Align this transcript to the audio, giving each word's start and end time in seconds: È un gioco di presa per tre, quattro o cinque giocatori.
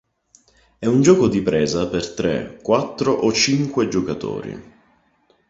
È 0.79 0.87
un 0.87 1.03
gioco 1.03 1.27
di 1.27 1.43
presa 1.43 1.87
per 1.87 2.13
tre, 2.15 2.59
quattro 2.63 3.13
o 3.13 3.31
cinque 3.31 3.87
giocatori. 3.87 4.59